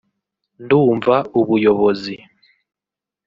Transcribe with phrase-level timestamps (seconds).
[0.63, 2.15] “Ndumva ubuyobozi